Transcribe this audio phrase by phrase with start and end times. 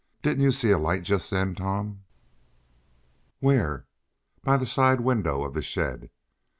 [0.23, 2.05] "Didn't you see a light just then, Tom?"
[3.39, 3.85] "Where?"
[4.43, 6.09] "By the side window of the shed?"